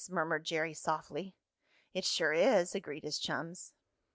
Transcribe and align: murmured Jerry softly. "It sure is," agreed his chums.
murmured 0.09 0.43
Jerry 0.43 0.73
softly. 0.73 1.35
"It 1.93 2.05
sure 2.05 2.33
is," 2.33 2.73
agreed 2.73 3.03
his 3.03 3.19
chums. 3.19 3.71